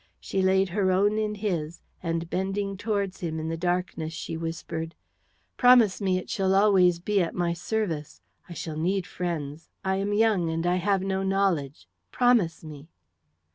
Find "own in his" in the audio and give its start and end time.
0.91-1.79